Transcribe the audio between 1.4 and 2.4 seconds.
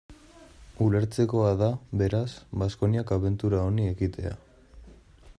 da, beraz,